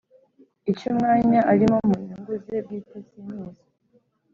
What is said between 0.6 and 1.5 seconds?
icy umwanya